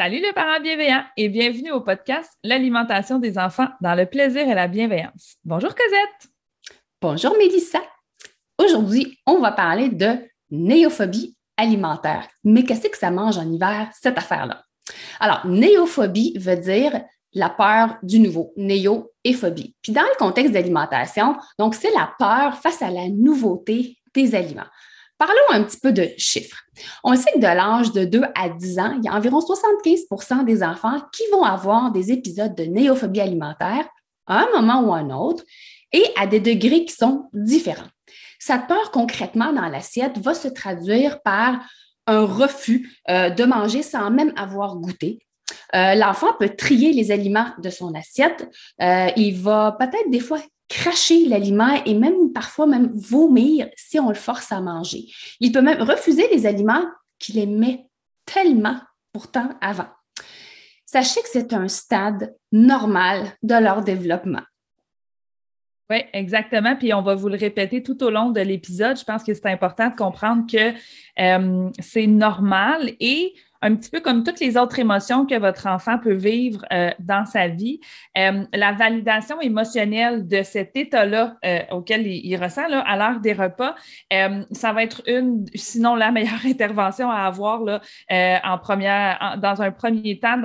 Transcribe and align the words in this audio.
Salut 0.00 0.22
les 0.22 0.32
parents 0.32 0.62
bienveillants 0.62 1.04
et 1.18 1.28
bienvenue 1.28 1.72
au 1.72 1.82
podcast 1.82 2.32
L'alimentation 2.42 3.18
des 3.18 3.36
enfants 3.36 3.68
dans 3.82 3.94
le 3.94 4.06
plaisir 4.06 4.48
et 4.48 4.54
la 4.54 4.66
bienveillance. 4.66 5.36
Bonjour 5.44 5.74
Cosette. 5.74 6.32
Bonjour 7.02 7.36
Mélissa. 7.36 7.80
Aujourd'hui, 8.56 9.18
on 9.26 9.40
va 9.40 9.52
parler 9.52 9.90
de 9.90 10.16
néophobie 10.50 11.36
alimentaire. 11.58 12.26
Mais 12.44 12.64
qu'est-ce 12.64 12.88
que 12.88 12.96
ça 12.96 13.10
mange 13.10 13.36
en 13.36 13.52
hiver, 13.52 13.90
cette 13.92 14.16
affaire-là? 14.16 14.64
Alors, 15.18 15.46
néophobie 15.46 16.32
veut 16.38 16.56
dire 16.56 17.02
la 17.34 17.50
peur 17.50 17.98
du 18.02 18.20
nouveau, 18.20 18.54
néo 18.56 19.12
et 19.22 19.34
phobie. 19.34 19.76
Puis 19.82 19.92
dans 19.92 20.00
le 20.00 20.18
contexte 20.18 20.54
d'alimentation, 20.54 21.36
donc 21.58 21.74
c'est 21.74 21.92
la 21.92 22.10
peur 22.18 22.56
face 22.56 22.80
à 22.80 22.90
la 22.90 23.10
nouveauté 23.10 23.98
des 24.14 24.34
aliments. 24.34 24.64
Parlons 25.20 25.50
un 25.50 25.62
petit 25.64 25.76
peu 25.76 25.92
de 25.92 26.08
chiffres. 26.16 26.62
On 27.04 27.14
sait 27.14 27.30
que 27.34 27.40
de 27.40 27.42
l'âge 27.42 27.92
de 27.92 28.06
2 28.06 28.22
à 28.34 28.48
10 28.48 28.78
ans, 28.78 28.94
il 28.96 29.04
y 29.04 29.08
a 29.08 29.12
environ 29.12 29.40
75% 29.40 30.46
des 30.46 30.62
enfants 30.62 30.98
qui 31.12 31.24
vont 31.30 31.42
avoir 31.42 31.92
des 31.92 32.10
épisodes 32.10 32.54
de 32.54 32.64
néophobie 32.64 33.20
alimentaire 33.20 33.86
à 34.26 34.38
un 34.38 34.50
moment 34.50 34.80
ou 34.80 34.94
à 34.94 35.00
un 35.00 35.10
autre 35.10 35.44
et 35.92 36.06
à 36.16 36.26
des 36.26 36.40
degrés 36.40 36.86
qui 36.86 36.94
sont 36.94 37.28
différents. 37.34 37.90
Cette 38.38 38.66
peur 38.66 38.90
concrètement 38.92 39.52
dans 39.52 39.68
l'assiette 39.68 40.16
va 40.16 40.32
se 40.32 40.48
traduire 40.48 41.20
par 41.20 41.60
un 42.06 42.24
refus 42.24 42.90
euh, 43.10 43.28
de 43.28 43.44
manger 43.44 43.82
sans 43.82 44.10
même 44.10 44.32
avoir 44.36 44.76
goûté. 44.76 45.18
Euh, 45.74 45.96
l'enfant 45.96 46.32
peut 46.38 46.48
trier 46.48 46.94
les 46.94 47.10
aliments 47.10 47.50
de 47.58 47.68
son 47.68 47.94
assiette. 47.94 48.48
Euh, 48.80 49.08
il 49.16 49.38
va 49.38 49.76
peut-être 49.78 50.08
des 50.08 50.20
fois 50.20 50.40
cracher 50.70 51.26
l'aliment 51.26 51.82
et 51.84 51.94
même 51.94 52.32
parfois 52.32 52.66
même 52.66 52.92
vomir 52.94 53.68
si 53.76 53.98
on 53.98 54.08
le 54.08 54.14
force 54.14 54.52
à 54.52 54.60
manger. 54.60 55.06
Il 55.40 55.52
peut 55.52 55.60
même 55.60 55.82
refuser 55.82 56.26
les 56.32 56.46
aliments 56.46 56.84
qu'il 57.18 57.38
aimait 57.38 57.86
tellement 58.24 58.78
pourtant 59.12 59.50
avant. 59.60 59.88
Sachez 60.86 61.20
que 61.20 61.28
c'est 61.30 61.52
un 61.52 61.68
stade 61.68 62.34
normal 62.52 63.32
de 63.42 63.54
leur 63.54 63.82
développement. 63.82 64.42
Oui, 65.90 66.04
exactement. 66.12 66.76
Puis 66.76 66.94
on 66.94 67.02
va 67.02 67.16
vous 67.16 67.28
le 67.28 67.36
répéter 67.36 67.82
tout 67.82 68.00
au 68.04 68.10
long 68.10 68.30
de 68.30 68.40
l'épisode. 68.40 68.96
Je 68.96 69.04
pense 69.04 69.24
que 69.24 69.34
c'est 69.34 69.46
important 69.46 69.90
de 69.90 69.96
comprendre 69.96 70.46
que 70.48 70.72
euh, 71.20 71.70
c'est 71.80 72.06
normal 72.06 72.92
et 73.00 73.34
un 73.62 73.74
petit 73.74 73.90
peu 73.90 74.00
comme 74.00 74.24
toutes 74.24 74.40
les 74.40 74.56
autres 74.56 74.78
émotions 74.78 75.26
que 75.26 75.38
votre 75.38 75.66
enfant 75.66 75.98
peut 75.98 76.14
vivre 76.14 76.64
euh, 76.72 76.90
dans 76.98 77.26
sa 77.26 77.48
vie, 77.48 77.80
euh, 78.16 78.44
la 78.54 78.72
validation 78.72 79.40
émotionnelle 79.40 80.26
de 80.26 80.42
cet 80.42 80.76
état-là 80.76 81.36
euh, 81.44 81.60
auquel 81.70 82.06
il, 82.06 82.36
ressent 82.36 82.68
là, 82.68 82.80
à 82.80 82.96
l'heure 82.96 83.20
des 83.20 83.32
repas, 83.32 83.74
ça 84.52 84.72
va 84.72 84.82
être 84.82 85.02
une, 85.06 85.44
sinon 85.54 85.94
la 85.94 86.10
meilleure 86.10 86.40
intervention 86.44 87.10
à 87.10 87.26
avoir 87.26 87.62
là, 87.62 87.80
en 88.44 88.58
dans 89.36 89.62
un 89.62 89.70
premier 89.72 90.18
temps. 90.18 90.40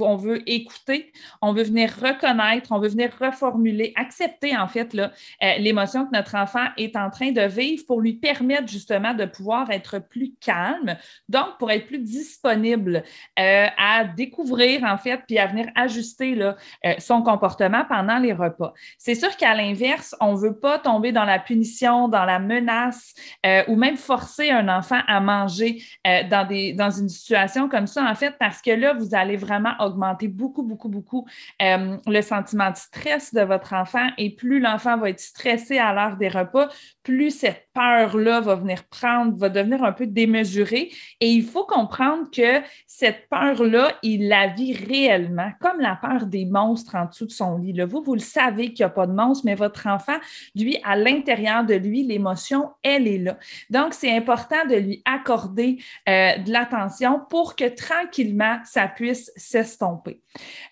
On 0.00 0.16
veut 0.16 0.42
écouter, 0.48 1.12
on 1.40 1.52
veut 1.52 1.62
venir 1.62 1.90
reconnaître, 1.90 2.72
on 2.72 2.78
veut 2.78 2.88
venir 2.88 3.10
reformuler, 3.18 3.92
accepter 3.96 4.56
en 4.56 4.68
fait 4.68 4.96
l'émotion 5.58 6.06
que 6.06 6.12
notre 6.12 6.34
enfant 6.34 6.66
est 6.76 6.96
en 6.96 7.10
train 7.10 7.30
de 7.30 7.42
vivre 7.42 7.84
pour 7.86 8.00
lui 8.00 8.14
permettre 8.14 8.68
justement 8.68 9.14
de 9.14 9.24
pouvoir 9.24 9.70
être 9.70 9.98
plus 9.98 10.34
calme, 10.40 10.96
donc 11.28 11.58
pour 11.58 11.70
être 11.70 11.86
plus 11.86 11.98
disponible 11.98 12.57
euh, 12.64 13.66
à 13.76 14.04
découvrir, 14.04 14.84
en 14.84 14.98
fait, 14.98 15.20
puis 15.26 15.38
à 15.38 15.46
venir 15.46 15.66
ajuster 15.74 16.34
là, 16.34 16.56
euh, 16.86 16.94
son 16.98 17.22
comportement 17.22 17.84
pendant 17.88 18.18
les 18.18 18.32
repas. 18.32 18.72
C'est 18.98 19.14
sûr 19.14 19.36
qu'à 19.36 19.54
l'inverse, 19.54 20.14
on 20.20 20.32
ne 20.32 20.38
veut 20.38 20.58
pas 20.58 20.78
tomber 20.78 21.12
dans 21.12 21.24
la 21.24 21.38
punition, 21.38 22.08
dans 22.08 22.24
la 22.24 22.38
menace 22.38 23.14
euh, 23.46 23.62
ou 23.68 23.76
même 23.76 23.96
forcer 23.96 24.50
un 24.50 24.68
enfant 24.68 25.00
à 25.06 25.20
manger 25.20 25.82
dans, 26.04 26.46
des, 26.46 26.72
dans 26.72 26.90
une 26.90 27.08
situation 27.08 27.68
comme 27.68 27.86
ça, 27.86 28.04
en 28.04 28.14
fait, 28.14 28.34
parce 28.38 28.62
que 28.62 28.70
là, 28.70 28.94
vous 28.94 29.14
allez 29.14 29.36
vraiment 29.36 29.72
augmenter 29.80 30.28
beaucoup, 30.28 30.62
beaucoup, 30.62 30.88
beaucoup 30.88 31.26
le 31.60 32.20
sentiment 32.22 32.70
de 32.70 32.76
stress 32.76 33.34
de 33.34 33.42
votre 33.42 33.72
enfant 33.72 34.08
et 34.16 34.30
plus 34.34 34.60
l'enfant 34.60 34.96
va 34.96 35.10
être 35.10 35.20
stressé 35.20 35.78
à 35.78 35.92
l'heure 35.92 36.16
des 36.16 36.28
repas, 36.28 36.68
plus 37.08 37.30
cette 37.30 37.68
peur-là 37.72 38.40
va 38.40 38.54
venir 38.54 38.84
prendre, 38.84 39.34
va 39.38 39.48
devenir 39.48 39.82
un 39.82 39.92
peu 39.92 40.06
démesurée. 40.06 40.90
Et 41.20 41.30
il 41.30 41.42
faut 41.42 41.64
comprendre 41.64 42.30
que 42.30 42.60
cette 42.86 43.30
peur-là, 43.30 43.94
il 44.02 44.28
la 44.28 44.48
vit 44.48 44.74
réellement, 44.74 45.50
comme 45.58 45.80
la 45.80 45.96
peur 45.96 46.26
des 46.26 46.44
monstres 46.44 46.96
en 46.96 47.06
dessous 47.06 47.24
de 47.24 47.30
son 47.30 47.56
lit. 47.56 47.80
Vous, 47.80 48.02
vous 48.02 48.12
le 48.12 48.20
savez 48.20 48.74
qu'il 48.74 48.84
n'y 48.84 48.90
a 48.90 48.94
pas 48.94 49.06
de 49.06 49.14
monstre, 49.14 49.46
mais 49.46 49.54
votre 49.54 49.86
enfant, 49.86 50.18
lui, 50.54 50.78
à 50.84 50.96
l'intérieur 50.96 51.64
de 51.64 51.74
lui, 51.74 52.02
l'émotion, 52.02 52.72
elle 52.82 53.08
est 53.08 53.18
là. 53.18 53.38
Donc, 53.70 53.94
c'est 53.94 54.14
important 54.14 54.66
de 54.68 54.74
lui 54.74 55.02
accorder 55.06 55.78
euh, 56.10 56.36
de 56.36 56.52
l'attention 56.52 57.22
pour 57.30 57.56
que 57.56 57.74
tranquillement, 57.74 58.58
ça 58.66 58.86
puisse 58.86 59.32
s'estomper. 59.34 60.20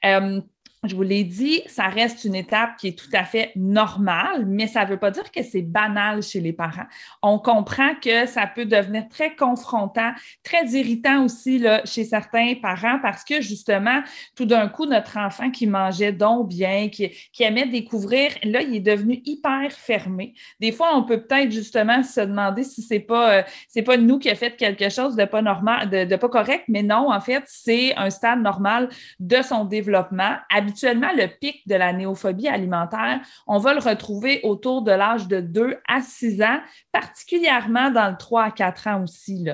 Euh, 0.05 0.43
je 0.84 0.94
vous 0.94 1.03
l'ai 1.03 1.25
dit, 1.25 1.62
ça 1.66 1.84
reste 1.84 2.25
une 2.25 2.34
étape 2.34 2.76
qui 2.78 2.88
est 2.88 2.98
tout 2.98 3.10
à 3.12 3.25
fait 3.25 3.53
normale, 3.56 4.44
mais 4.47 4.66
ça 4.66 4.84
ne 4.84 4.91
veut 4.91 4.98
pas 4.98 5.10
dire 5.10 5.31
que 5.31 5.42
c'est 5.42 5.62
banal 5.62 6.22
chez 6.22 6.41
les 6.41 6.53
parents. 6.53 6.87
On 7.22 7.38
comprend 7.38 7.94
que 7.94 8.26
ça 8.26 8.47
peut 8.47 8.66
devenir 8.66 9.09
très 9.09 9.34
confrontant, 9.34 10.12
très 10.44 10.66
irritant 10.69 11.25
aussi 11.25 11.59
là, 11.59 11.82
chez 11.84 12.04
certains 12.04 12.54
parents 12.60 12.98
parce 13.00 13.25
que 13.25 13.41
justement, 13.41 14.03
tout 14.34 14.44
d'un 14.44 14.69
coup, 14.69 14.87
notre 14.87 15.19
enfant 15.19 15.50
qui 15.50 15.66
mangeait 15.66 16.12
donc 16.12 16.48
bien, 16.48 16.88
qui, 16.88 17.10
aimait 17.41 17.66
découvrir, 17.66 18.32
là, 18.43 18.62
il 18.62 18.76
est 18.76 18.81
devenu 18.81 19.20
hyper 19.25 19.70
fermé. 19.72 20.34
Des 20.60 20.72
fois, 20.72 20.97
on 20.97 21.04
peut 21.04 21.22
peut-être 21.22 21.50
justement 21.50 22.03
se 22.03 22.20
demander 22.20 22.64
si 22.64 22.82
c'est 22.82 23.00
pas, 23.00 23.38
euh, 23.38 23.82
pas 23.84 23.97
nous 23.97 24.19
qui 24.19 24.28
a 24.31 24.34
fait 24.34 24.56
quelque 24.56 24.88
chose 24.88 25.16
de 25.16 25.25
pas 25.25 25.43
normal, 25.43 25.88
de, 25.91 26.04
de 26.04 26.16
pas 26.16 26.28
correct, 26.28 26.64
mais 26.69 26.82
non, 26.82 27.12
en 27.12 27.20
fait, 27.20 27.43
c'est 27.47 27.94
un 27.97 28.10
stade 28.10 28.41
normal 28.41 28.88
de 29.20 29.43
son 29.43 29.64
développement 29.64 30.37
habituellement, 30.50 30.75
le 30.82 31.26
pic 31.26 31.67
de 31.67 31.75
la 31.75 31.93
néophobie 31.93 32.49
alimentaire, 32.49 33.20
on 33.46 33.58
va 33.58 33.75
le 33.75 33.81
retrouver 33.81 34.40
autour 34.43 34.82
de 34.82 34.93
l'âge 34.93 35.28
de 35.28 35.40
2 35.40 35.76
à 35.88 36.00
6 36.00 36.43
ans, 36.43 36.61
particulièrement 36.93 37.90
dans 37.90 38.11
le 38.11 38.17
3 38.17 38.44
à 38.44 38.50
4 38.50 38.87
ans 38.88 39.02
aussi. 39.02 39.46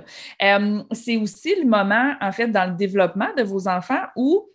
Euh, 0.42 0.82
c'est 0.92 1.16
aussi 1.16 1.54
le 1.60 1.68
moment, 1.68 2.14
en 2.20 2.32
fait, 2.32 2.48
dans 2.48 2.70
le 2.70 2.76
développement 2.76 3.28
de 3.36 3.42
vos 3.42 3.68
enfants 3.68 4.02
où 4.16 4.48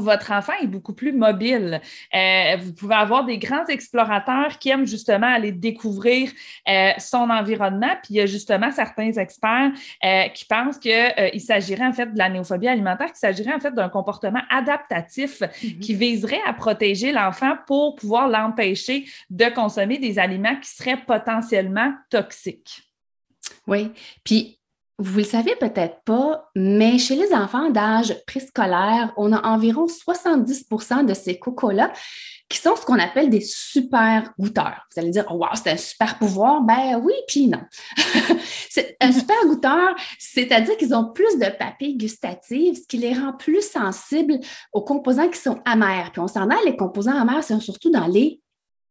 votre 0.00 0.32
enfant 0.32 0.52
est 0.62 0.66
beaucoup 0.66 0.92
plus 0.92 1.12
mobile. 1.12 1.80
Euh, 2.14 2.56
vous 2.58 2.72
pouvez 2.72 2.94
avoir 2.94 3.24
des 3.24 3.38
grands 3.38 3.66
explorateurs 3.66 4.58
qui 4.58 4.70
aiment 4.70 4.86
justement 4.86 5.26
aller 5.26 5.52
découvrir 5.52 6.30
euh, 6.68 6.90
son 6.98 7.30
environnement. 7.30 7.94
Puis 8.02 8.14
il 8.14 8.16
y 8.16 8.20
a 8.20 8.26
justement 8.26 8.70
certains 8.70 9.12
experts 9.12 9.72
euh, 10.04 10.28
qui 10.28 10.44
pensent 10.44 10.78
qu'il 10.78 11.40
s'agirait 11.40 11.86
en 11.86 11.92
fait 11.92 12.12
de 12.12 12.18
la 12.18 12.28
néophobie 12.28 12.68
alimentaire, 12.68 13.08
qu'il 13.08 13.16
s'agirait 13.16 13.54
en 13.54 13.60
fait 13.60 13.74
d'un 13.74 13.88
comportement 13.88 14.42
adaptatif 14.50 15.40
mm-hmm. 15.40 15.78
qui 15.80 15.94
viserait 15.94 16.40
à 16.46 16.52
protéger 16.52 17.12
l'enfant 17.12 17.56
pour 17.66 17.96
pouvoir 17.96 18.28
l'empêcher 18.28 19.04
de 19.30 19.46
consommer 19.46 19.98
des 19.98 20.18
aliments 20.18 20.56
qui 20.56 20.70
seraient 20.70 21.00
potentiellement 21.06 21.92
toxiques. 22.10 22.82
Oui. 23.66 23.90
Puis 24.24 24.59
vous 25.00 25.18
le 25.18 25.24
savez 25.24 25.56
peut-être 25.56 26.02
pas, 26.04 26.50
mais 26.54 26.98
chez 26.98 27.16
les 27.16 27.32
enfants 27.32 27.70
d'âge 27.70 28.14
préscolaire, 28.26 29.12
on 29.16 29.32
a 29.32 29.48
environ 29.48 29.86
70% 29.86 31.06
de 31.06 31.14
ces 31.14 31.38
cocos-là 31.38 31.90
qui 32.50 32.58
sont 32.58 32.76
ce 32.76 32.84
qu'on 32.84 32.98
appelle 32.98 33.30
des 33.30 33.40
super 33.40 34.34
goûteurs. 34.38 34.86
Vous 34.92 35.00
allez 35.00 35.10
dire, 35.10 35.24
oh, 35.30 35.36
wow, 35.36 35.54
c'est 35.54 35.70
un 35.70 35.76
super 35.76 36.18
pouvoir. 36.18 36.60
Ben 36.62 37.00
oui, 37.02 37.14
puis 37.26 37.46
non. 37.46 37.60
c'est 38.68 38.96
un 39.00 39.12
super 39.12 39.36
goûteur, 39.46 39.94
c'est-à-dire 40.18 40.76
qu'ils 40.76 40.94
ont 40.94 41.12
plus 41.12 41.38
de 41.38 41.48
papilles 41.56 41.96
gustatives, 41.96 42.74
ce 42.74 42.86
qui 42.86 42.98
les 42.98 43.14
rend 43.14 43.32
plus 43.32 43.62
sensibles 43.62 44.38
aux 44.72 44.82
composants 44.82 45.28
qui 45.28 45.38
sont 45.38 45.60
amers. 45.64 46.10
Puis 46.12 46.20
on 46.20 46.28
s'en 46.28 46.50
a, 46.50 46.56
les 46.66 46.76
composants 46.76 47.16
amers 47.16 47.44
sont 47.44 47.60
surtout 47.60 47.90
dans 47.90 48.06
les 48.06 48.42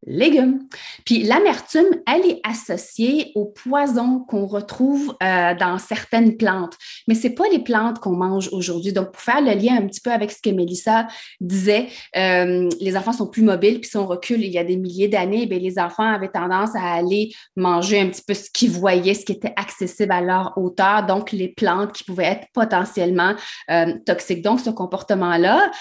légumes. 0.05 0.61
Puis 1.05 1.23
l'amertume, 1.23 1.87
elle 2.07 2.25
est 2.25 2.41
associée 2.43 3.31
au 3.35 3.45
poison 3.45 4.19
qu'on 4.27 4.45
retrouve 4.45 5.15
euh, 5.21 5.53
dans 5.55 5.77
certaines 5.77 6.37
plantes, 6.37 6.75
mais 7.07 7.15
ce 7.15 7.27
n'est 7.27 7.33
pas 7.33 7.47
les 7.51 7.59
plantes 7.59 7.99
qu'on 7.99 8.15
mange 8.15 8.49
aujourd'hui. 8.51 8.93
Donc, 8.93 9.11
pour 9.11 9.21
faire 9.21 9.41
le 9.41 9.51
lien 9.51 9.77
un 9.77 9.87
petit 9.87 10.01
peu 10.01 10.11
avec 10.11 10.31
ce 10.31 10.41
que 10.41 10.49
Mélissa 10.49 11.07
disait, 11.41 11.87
euh, 12.15 12.69
les 12.79 12.97
enfants 12.97 13.13
sont 13.13 13.27
plus 13.27 13.43
mobiles, 13.43 13.81
puis 13.81 13.89
si 13.89 13.97
on 13.97 14.07
recule 14.07 14.43
il 14.43 14.51
y 14.51 14.57
a 14.57 14.63
des 14.63 14.77
milliers 14.77 15.07
d'années, 15.07 15.47
eh 15.49 15.59
les 15.59 15.79
enfants 15.79 16.07
avaient 16.07 16.29
tendance 16.29 16.75
à 16.75 16.93
aller 16.93 17.33
manger 17.55 17.99
un 17.99 18.07
petit 18.07 18.23
peu 18.25 18.33
ce 18.33 18.49
qu'ils 18.49 18.71
voyaient, 18.71 19.13
ce 19.13 19.25
qui 19.25 19.33
était 19.33 19.53
accessible 19.57 20.11
à 20.11 20.21
leur 20.21 20.53
hauteur, 20.57 21.05
donc 21.05 21.31
les 21.31 21.49
plantes 21.49 21.91
qui 21.91 22.03
pouvaient 22.03 22.25
être 22.25 22.47
potentiellement 22.53 23.33
euh, 23.69 23.93
toxiques. 24.05 24.41
Donc, 24.41 24.59
ce 24.59 24.69
comportement-là, 24.69 25.71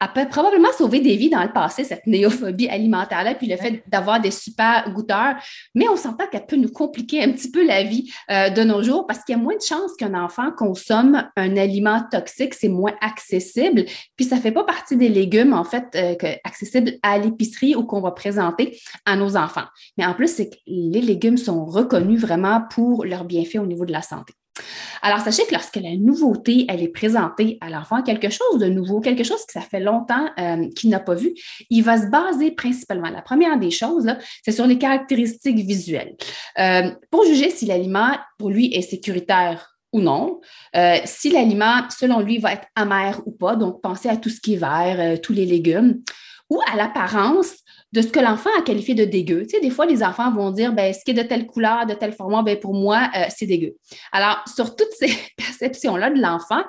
elle 0.00 0.12
peut 0.14 0.28
probablement 0.28 0.72
sauver 0.76 1.00
des 1.00 1.16
vies 1.16 1.28
dans 1.28 1.42
le 1.42 1.52
passé, 1.52 1.84
cette 1.84 2.06
néophobie 2.06 2.68
alimentaire-là, 2.68 3.34
puis 3.34 3.46
le 3.46 3.56
fait 3.56 3.82
d'avoir 3.86 4.20
des 4.20 4.30
super 4.30 4.90
goûteurs. 4.92 5.34
Mais 5.74 5.88
on 5.88 5.96
s'entend 5.96 6.26
qu'elle 6.26 6.46
peut 6.46 6.56
nous 6.56 6.70
compliquer 6.70 7.22
un 7.22 7.30
petit 7.32 7.50
peu 7.50 7.66
la 7.66 7.82
vie 7.82 8.10
euh, 8.30 8.48
de 8.48 8.62
nos 8.62 8.82
jours 8.82 9.06
parce 9.06 9.22
qu'il 9.24 9.36
y 9.36 9.38
a 9.38 9.42
moins 9.42 9.56
de 9.56 9.62
chances 9.62 9.94
qu'un 9.98 10.14
enfant 10.14 10.52
consomme 10.56 11.24
un 11.36 11.56
aliment 11.56 12.02
toxique, 12.10 12.54
c'est 12.54 12.68
moins 12.68 12.94
accessible. 13.02 13.84
Puis 14.16 14.24
ça 14.24 14.36
ne 14.36 14.40
fait 14.40 14.52
pas 14.52 14.64
partie 14.64 14.96
des 14.96 15.08
légumes, 15.08 15.52
en 15.52 15.64
fait, 15.64 15.84
euh, 15.94 16.14
accessibles 16.44 16.92
à 17.02 17.18
l'épicerie 17.18 17.76
ou 17.76 17.84
qu'on 17.84 18.00
va 18.00 18.12
présenter 18.12 18.78
à 19.04 19.16
nos 19.16 19.36
enfants. 19.36 19.66
Mais 19.98 20.06
en 20.06 20.14
plus, 20.14 20.28
c'est 20.28 20.48
que 20.48 20.56
les 20.66 21.02
légumes 21.02 21.36
sont 21.36 21.66
reconnus 21.66 22.20
vraiment 22.20 22.62
pour 22.70 23.04
leurs 23.04 23.24
bienfaits 23.24 23.56
au 23.56 23.66
niveau 23.66 23.84
de 23.84 23.92
la 23.92 24.02
santé. 24.02 24.32
Alors, 25.02 25.20
sachez 25.20 25.44
que 25.46 25.52
lorsque 25.52 25.76
la 25.76 25.96
nouveauté, 25.96 26.66
elle 26.68 26.82
est 26.82 26.88
présentée 26.88 27.58
à 27.60 27.70
l'enfant, 27.70 28.02
quelque 28.02 28.30
chose 28.30 28.58
de 28.58 28.66
nouveau, 28.66 29.00
quelque 29.00 29.24
chose 29.24 29.44
que 29.46 29.52
ça 29.52 29.60
fait 29.60 29.80
longtemps 29.80 30.28
euh, 30.38 30.68
qu'il 30.76 30.90
n'a 30.90 31.00
pas 31.00 31.14
vu, 31.14 31.32
il 31.70 31.82
va 31.82 31.98
se 31.98 32.06
baser 32.08 32.50
principalement. 32.50 33.10
La 33.10 33.22
première 33.22 33.58
des 33.58 33.70
choses, 33.70 34.06
c'est 34.44 34.52
sur 34.52 34.66
les 34.66 34.78
caractéristiques 34.78 35.58
visuelles. 35.58 36.16
Euh, 36.58 36.90
pour 37.10 37.24
juger 37.24 37.50
si 37.50 37.66
l'aliment, 37.66 38.12
pour 38.38 38.50
lui, 38.50 38.74
est 38.74 38.82
sécuritaire 38.82 39.76
ou 39.92 40.00
non, 40.00 40.40
euh, 40.76 40.96
si 41.04 41.30
l'aliment, 41.30 41.82
selon 41.90 42.20
lui, 42.20 42.38
va 42.38 42.52
être 42.52 42.68
amer 42.76 43.20
ou 43.26 43.32
pas, 43.32 43.56
donc 43.56 43.80
pensez 43.82 44.08
à 44.08 44.16
tout 44.16 44.28
ce 44.28 44.40
qui 44.40 44.54
est 44.54 44.56
vert, 44.56 45.20
tous 45.20 45.32
les 45.32 45.46
légumes, 45.46 46.00
ou 46.48 46.60
à 46.70 46.76
l'apparence, 46.76 47.56
de 47.92 48.02
ce 48.02 48.08
que 48.08 48.20
l'enfant 48.20 48.50
a 48.58 48.62
qualifié 48.62 48.94
de 48.94 49.04
dégueu. 49.04 49.46
Tu 49.46 49.60
des 49.60 49.70
fois, 49.70 49.86
les 49.86 50.02
enfants 50.02 50.32
vont 50.32 50.50
dire, 50.50 50.72
ben, 50.72 50.92
ce 50.92 51.04
qui 51.04 51.10
est 51.10 51.22
de 51.22 51.22
telle 51.22 51.46
couleur, 51.46 51.86
de 51.86 51.94
tel 51.94 52.12
format, 52.12 52.42
ben, 52.42 52.58
pour 52.58 52.74
moi, 52.74 53.10
euh, 53.16 53.24
c'est 53.34 53.46
dégueu. 53.46 53.76
Alors, 54.12 54.42
sur 54.54 54.76
toutes 54.76 54.92
ces 54.92 55.12
perceptions-là 55.36 56.10
de 56.10 56.20
l'enfant, 56.20 56.62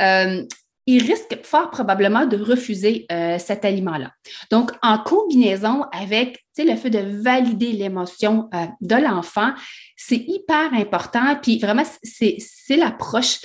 euh, 0.00 0.42
il 0.86 1.02
risque 1.02 1.38
fort 1.44 1.70
probablement 1.70 2.26
de 2.26 2.36
refuser 2.36 3.06
euh, 3.10 3.38
cet 3.38 3.64
aliment-là. 3.64 4.10
Donc, 4.50 4.72
en 4.82 4.98
combinaison 4.98 5.84
avec 5.92 6.44
le 6.58 6.76
fait 6.76 6.90
de 6.90 7.22
valider 7.22 7.72
l'émotion 7.72 8.50
de 8.82 8.94
l'enfant, 8.94 9.54
c'est 9.96 10.22
hyper 10.28 10.74
important. 10.74 11.36
Puis 11.42 11.58
vraiment, 11.58 11.84
c'est 12.02 12.76
l'approche 12.76 13.40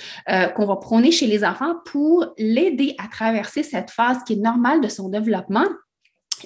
qu'on 0.54 0.66
va 0.66 0.76
prôner 0.76 1.10
chez 1.10 1.26
les 1.26 1.42
enfants 1.42 1.74
pour 1.86 2.26
l'aider 2.38 2.94
à 2.98 3.08
traverser 3.08 3.64
cette 3.64 3.90
phase 3.90 4.18
qui 4.24 4.34
est 4.34 4.36
normale 4.36 4.80
de 4.80 4.88
son 4.88 5.08
développement 5.08 5.66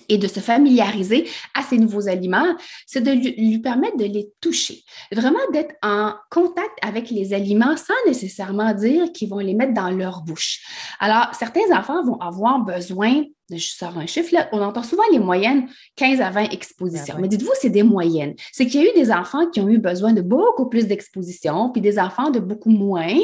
et 0.09 0.19
de 0.19 0.29
se 0.29 0.41
familiariser 0.41 1.29
à 1.55 1.63
ces 1.63 1.79
nouveaux 1.79 2.09
aliments, 2.09 2.55
c'est 2.87 3.01
de 3.01 3.11
lui, 3.11 3.59
permettre 3.59 3.97
de 3.97 4.05
les 4.05 4.33
toucher, 4.41 4.83
vraiment 5.13 5.39
d'être 5.53 5.75
en 5.83 6.15
contact 6.31 6.79
avec 6.83 7.11
les 7.11 7.33
aliments 7.33 7.77
sans 7.77 7.95
nécessairement 8.07 8.73
dire 8.75 9.13
qu'ils 9.13 9.29
vont 9.29 9.39
les 9.39 9.55
mettre 9.55 9.75
dans 9.75 9.91
leur 9.91 10.23
bouche. 10.23 10.61
Alors, 11.01 11.35
certains 11.35 11.71
enfants 11.73 12.05
vont 12.05 12.19
avoir 12.21 12.61
besoin 12.61 13.25
je 13.51 13.69
sors 13.69 13.97
un 13.99 14.07
chiffre, 14.07 14.33
là, 14.33 14.49
on 14.53 14.63
entend 14.63 14.83
souvent 14.83 15.03
les 15.13 15.19
moyennes 15.19 15.69
15 15.97 16.21
à 16.21 16.31
20 16.31 16.51
expositions. 16.51 17.17
Mais 17.19 17.29
dites-vous, 17.29 17.53
c'est 17.61 17.71
des 17.71 17.83
moyennes. 17.83 18.35
C'est 18.53 18.67
qu'il 18.67 18.83
y 18.83 18.87
a 18.87 18.91
eu 18.91 18.95
des 18.95 19.13
enfants 19.13 19.47
qui 19.51 19.61
ont 19.61 19.69
eu 19.69 19.79
besoin 19.79 20.13
de 20.13 20.23
beaucoup 20.23 20.69
plus 20.69 20.87
d'expositions, 20.87 21.71
puis 21.71 21.83
des 21.83 21.99
enfants 21.99 22.31
de 22.31 22.41
beaucoup 22.41 22.71
moins 22.71 23.15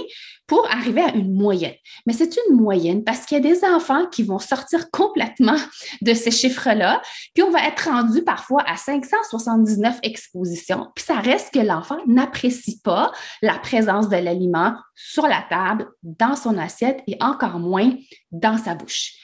pour 0.46 0.66
arriver 0.70 1.00
à 1.00 1.14
une 1.14 1.32
moyenne. 1.32 1.74
Mais 2.06 2.12
c'est 2.12 2.36
une 2.36 2.56
moyenne 2.56 3.04
parce 3.04 3.24
qu'il 3.24 3.38
y 3.38 3.40
a 3.40 3.52
des 3.54 3.64
enfants 3.64 4.06
qui 4.06 4.22
vont 4.22 4.38
sortir 4.38 4.90
complètement 4.90 5.56
de 6.02 6.12
ces 6.12 6.30
chiffres-là, 6.30 7.00
puis 7.34 7.42
on 7.42 7.50
va 7.50 7.66
être 7.66 7.88
rendu 7.88 8.22
parfois 8.22 8.62
à 8.66 8.76
579 8.76 10.00
expositions, 10.02 10.88
puis 10.94 11.04
ça 11.04 11.14
reste 11.14 11.54
que 11.54 11.60
l'enfant 11.60 11.98
n'apprécie 12.06 12.80
pas 12.80 13.12
la 13.42 13.58
présence 13.58 14.08
de 14.08 14.16
l'aliment 14.16 14.74
sur 14.94 15.26
la 15.26 15.44
table, 15.48 15.88
dans 16.02 16.36
son 16.36 16.58
assiette 16.58 17.00
et 17.06 17.16
encore 17.20 17.58
moins 17.58 17.92
dans 18.32 18.58
sa 18.58 18.74
bouche. 18.74 19.14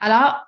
Alors, 0.00 0.46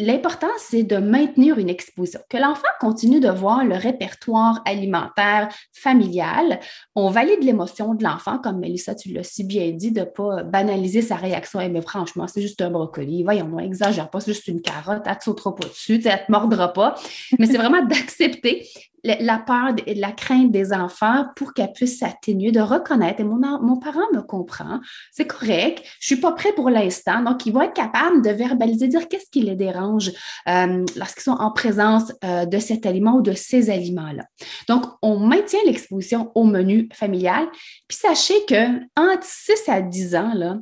L'important, 0.00 0.46
c'est 0.58 0.84
de 0.84 0.98
maintenir 0.98 1.58
une 1.58 1.68
exposition, 1.68 2.20
que 2.30 2.36
l'enfant 2.36 2.68
continue 2.78 3.18
de 3.18 3.30
voir 3.30 3.64
le 3.64 3.74
répertoire 3.74 4.62
alimentaire 4.64 5.48
familial. 5.72 6.60
On 6.94 7.10
valide 7.10 7.42
l'émotion 7.42 7.94
de 7.96 8.04
l'enfant, 8.04 8.38
comme 8.38 8.60
Mélissa, 8.60 8.94
tu 8.94 9.12
l'as 9.12 9.24
si 9.24 9.42
bien 9.42 9.72
dit, 9.72 9.90
de 9.90 10.00
ne 10.00 10.04
pas 10.04 10.44
banaliser 10.44 11.02
sa 11.02 11.16
réaction. 11.16 11.60
Eh, 11.60 11.68
mais 11.68 11.82
franchement, 11.82 12.28
c'est 12.28 12.42
juste 12.42 12.62
un 12.62 12.70
brocoli. 12.70 13.24
Voyons, 13.24 13.50
on 13.52 13.58
exagère 13.58 14.08
pas, 14.08 14.20
c'est 14.20 14.32
juste 14.32 14.46
une 14.46 14.62
carotte, 14.62 15.02
elle 15.04 15.14
ne 15.14 15.18
te 15.18 15.24
sautera 15.24 15.52
pas 15.56 15.66
dessus, 15.66 16.00
elle 16.04 16.12
ne 16.12 16.26
te 16.26 16.30
mordra 16.30 16.72
pas. 16.72 16.94
Mais 17.40 17.46
c'est 17.46 17.58
vraiment 17.58 17.82
d'accepter 17.88 18.68
la 19.04 19.38
peur 19.38 19.74
et 19.86 19.94
la 19.94 20.12
crainte 20.12 20.50
des 20.50 20.72
enfants 20.72 21.26
pour 21.36 21.54
qu'elle 21.54 21.72
puisse 21.72 21.98
s'atténuer, 21.98 22.52
de 22.52 22.60
reconnaître, 22.60 23.20
et 23.20 23.24
mon, 23.24 23.78
parent 23.78 24.06
me 24.12 24.20
comprend, 24.20 24.80
c'est 25.12 25.26
correct, 25.26 25.84
je 26.00 26.06
suis 26.06 26.16
pas 26.16 26.32
prêt 26.32 26.52
pour 26.52 26.70
l'instant. 26.70 27.22
Donc, 27.22 27.46
ils 27.46 27.52
vont 27.52 27.62
être 27.62 27.74
capables 27.74 28.22
de 28.22 28.30
verbaliser, 28.30 28.88
dire 28.88 29.08
qu'est-ce 29.08 29.30
qui 29.30 29.42
les 29.42 29.56
dérange 29.56 30.10
euh, 30.48 30.84
lorsqu'ils 30.96 31.22
sont 31.22 31.32
en 31.38 31.52
présence 31.52 32.12
euh, 32.24 32.44
de 32.44 32.58
cet 32.58 32.86
aliment 32.86 33.16
ou 33.16 33.22
de 33.22 33.32
ces 33.32 33.70
aliments-là. 33.70 34.24
Donc, 34.68 34.84
on 35.02 35.18
maintient 35.18 35.60
l'exposition 35.64 36.32
au 36.34 36.44
menu 36.44 36.88
familial. 36.92 37.46
Puis, 37.86 37.98
sachez 37.98 38.44
que 38.46 38.78
entre 38.96 39.24
6 39.24 39.68
à 39.68 39.80
10 39.80 40.16
ans, 40.16 40.32
là, 40.34 40.58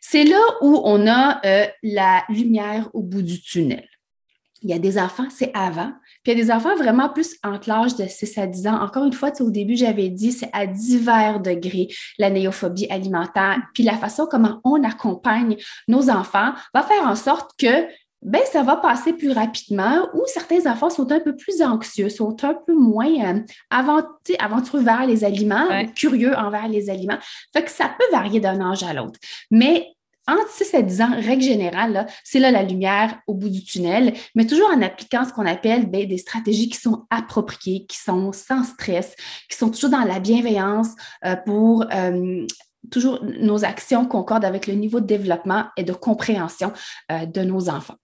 c'est 0.00 0.24
là 0.24 0.40
où 0.60 0.82
on 0.84 1.06
a 1.06 1.40
euh, 1.46 1.66
la 1.82 2.24
lumière 2.28 2.90
au 2.92 3.02
bout 3.02 3.22
du 3.22 3.40
tunnel. 3.40 3.88
Il 4.62 4.70
y 4.70 4.72
a 4.72 4.78
des 4.78 4.98
enfants, 4.98 5.28
c'est 5.30 5.50
avant. 5.54 5.92
Puis 6.24 6.32
il 6.32 6.38
y 6.38 6.40
a 6.40 6.44
des 6.44 6.50
enfants 6.50 6.74
vraiment 6.74 7.10
plus 7.10 7.36
entre 7.44 7.68
l'âge 7.68 7.96
de 7.96 8.06
6 8.06 8.38
à 8.38 8.46
10 8.46 8.66
ans. 8.66 8.82
Encore 8.82 9.04
une 9.04 9.12
fois, 9.12 9.30
au 9.40 9.50
début, 9.50 9.76
j'avais 9.76 10.08
dit, 10.08 10.32
c'est 10.32 10.50
à 10.52 10.66
divers 10.66 11.40
degrés 11.40 11.88
la 12.18 12.30
néophobie 12.30 12.86
alimentaire. 12.90 13.58
Puis 13.74 13.82
la 13.82 13.96
façon 13.96 14.26
comment 14.28 14.60
on 14.64 14.82
accompagne 14.82 15.56
nos 15.86 16.08
enfants 16.10 16.52
va 16.72 16.82
faire 16.82 17.06
en 17.06 17.14
sorte 17.14 17.50
que 17.58 17.86
ben, 18.24 18.40
ça 18.50 18.62
va 18.62 18.76
passer 18.76 19.12
plus 19.12 19.32
rapidement 19.32 20.08
ou 20.14 20.22
certains 20.26 20.66
enfants 20.70 20.88
sont 20.88 21.12
un 21.12 21.20
peu 21.20 21.36
plus 21.36 21.60
anxieux, 21.60 22.08
sont 22.08 22.42
un 22.42 22.54
peu 22.54 22.74
moins 22.74 23.12
euh, 23.22 23.40
aventureux 23.70 24.80
vers 24.80 25.06
les 25.06 25.24
aliments, 25.24 25.68
curieux 25.94 26.34
envers 26.34 26.66
les 26.68 26.88
aliments. 26.88 27.18
Fait 27.52 27.62
que 27.62 27.70
ça 27.70 27.94
peut 27.98 28.10
varier 28.12 28.40
d'un 28.40 28.62
âge 28.62 28.82
à 28.82 28.94
l'autre. 28.94 29.20
Mais 29.50 29.93
entre 30.26 30.48
6 30.50 30.74
à 30.74 30.82
10 30.82 31.00
ans, 31.02 31.10
règle 31.20 31.42
générale, 31.42 32.06
c'est 32.24 32.38
là 32.38 32.50
la 32.50 32.62
lumière 32.62 33.18
au 33.26 33.34
bout 33.34 33.50
du 33.50 33.62
tunnel, 33.62 34.14
mais 34.34 34.46
toujours 34.46 34.70
en 34.70 34.80
appliquant 34.80 35.24
ce 35.24 35.32
qu'on 35.32 35.46
appelle 35.46 35.86
ben, 35.90 36.06
des 36.06 36.18
stratégies 36.18 36.68
qui 36.68 36.78
sont 36.78 37.06
appropriées, 37.10 37.84
qui 37.86 37.98
sont 37.98 38.32
sans 38.32 38.64
stress, 38.64 39.14
qui 39.50 39.56
sont 39.56 39.70
toujours 39.70 39.90
dans 39.90 40.04
la 40.04 40.20
bienveillance 40.20 40.88
euh, 41.24 41.36
pour 41.36 41.84
euh, 41.92 42.46
toujours 42.90 43.22
nos 43.22 43.64
actions 43.64 44.06
concordent 44.06 44.44
avec 44.44 44.66
le 44.66 44.74
niveau 44.74 45.00
de 45.00 45.06
développement 45.06 45.66
et 45.76 45.84
de 45.84 45.92
compréhension 45.92 46.72
euh, 47.12 47.26
de 47.26 47.42
nos 47.42 47.68
enfants. 47.68 47.96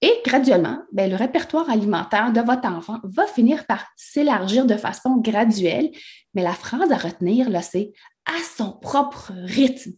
Et 0.00 0.12
graduellement, 0.24 0.78
ben, 0.92 1.10
le 1.10 1.16
répertoire 1.16 1.68
alimentaire 1.70 2.32
de 2.32 2.40
votre 2.40 2.68
enfant 2.68 2.98
va 3.02 3.26
finir 3.26 3.66
par 3.66 3.84
s'élargir 3.96 4.64
de 4.64 4.76
façon 4.76 5.16
graduelle, 5.16 5.90
mais 6.34 6.42
la 6.42 6.52
phrase 6.52 6.92
à 6.92 6.96
retenir, 6.96 7.48
c'est 7.62 7.92
à 8.26 8.38
son 8.56 8.72
propre 8.72 9.32
rythme. 9.44 9.92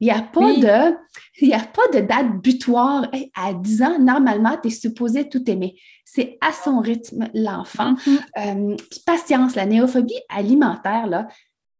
Il 0.00 0.06
n'y 0.08 0.12
a, 0.12 0.20
pas 0.20 0.52
de, 0.52 0.96
il 1.40 1.54
a 1.54 1.60
pas 1.60 1.88
de 1.94 2.00
date 2.00 2.40
butoir. 2.42 3.10
à 3.34 3.54
10 3.54 3.82
ans, 3.82 3.98
normalement, 3.98 4.58
tu 4.60 4.68
es 4.68 4.70
supposé 4.70 5.28
tout 5.28 5.50
aimer. 5.50 5.76
C'est 6.04 6.36
à 6.42 6.52
son 6.52 6.80
rythme, 6.80 7.28
l'enfant. 7.32 7.94
Mm-hmm. 7.94 8.72
Euh, 8.72 8.76
patience, 9.06 9.54
la 9.54 9.64
néophobie 9.64 10.20
alimentaire, 10.28 11.06
là, 11.06 11.28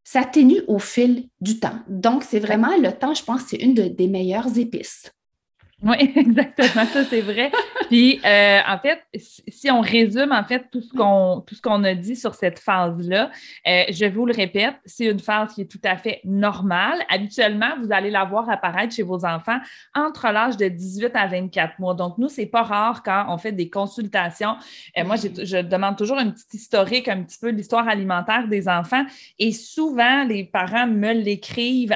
s'atténue 0.03 0.63
au 0.67 0.79
fil 0.79 1.29
du 1.41 1.59
temps. 1.59 1.79
Donc, 1.89 2.23
c'est 2.23 2.39
vraiment 2.39 2.75
le 2.79 2.93
temps, 2.93 3.13
je 3.13 3.23
pense, 3.23 3.43
c'est 3.49 3.57
une 3.57 3.75
des 3.75 4.09
meilleures 4.09 4.57
épices. 4.57 5.11
Oui, 5.83 6.11
exactement, 6.17 6.87
ça 6.87 7.05
c'est 7.05 7.21
vrai. 7.21 7.53
Puis 7.89 8.19
euh, 8.25 8.61
en 8.67 8.79
fait, 8.79 9.03
si 9.15 9.71
on 9.71 9.83
résume 9.83 10.33
en 10.33 10.43
fait 10.43 10.65
tout 10.73 10.81
ce 10.81 11.61
qu'on 11.61 11.85
a 11.85 11.95
dit 11.95 12.17
sur 12.17 12.35
cette 12.35 12.59
phase-là, 12.59 13.31
euh, 13.69 13.83
je 13.91 14.07
vous 14.07 14.25
le 14.25 14.33
répète, 14.33 14.77
c'est 14.87 15.05
une 15.05 15.19
phase 15.19 15.53
qui 15.53 15.63
est 15.63 15.71
tout 15.71 15.81
à 15.85 15.99
fait 15.99 16.23
normale. 16.25 16.99
Habituellement, 17.11 17.77
vous 17.83 17.89
allez 17.91 18.11
la 18.11 18.25
voir 18.25 18.49
apparaître 18.49 18.95
chez 18.95 19.03
vos 19.03 19.27
enfants 19.27 19.59
entre 19.95 20.33
l'âge 20.33 20.57
de 20.57 20.67
18 20.67 21.15
à 21.15 21.27
24 21.27 21.79
mois. 21.79 21.93
Donc 21.93 22.17
nous, 22.17 22.29
c'est 22.29 22.47
pas 22.47 22.63
rare 22.63 23.03
quand 23.03 23.27
on 23.29 23.37
fait 23.37 23.53
des 23.53 23.69
consultations. 23.69 24.57
Euh, 24.97 25.05
moi, 25.05 25.17
je 25.17 25.61
demande 25.61 25.99
toujours 25.99 26.19
une 26.19 26.33
petite 26.33 26.55
historique, 26.55 27.07
un 27.07 27.23
petit 27.23 27.39
peu 27.39 27.51
l'histoire 27.51 27.87
alimentaire 27.87 28.49
des 28.49 28.67
enfants, 28.67 29.05
et 29.39 29.53
souvent 29.53 30.25
les 30.25 30.45
parents 30.45 30.87
me 30.87 31.13
l'écrivent. 31.13 31.95